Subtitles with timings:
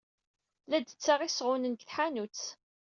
[0.69, 2.41] La d-tessaɣ isɣunen seg tḥanut.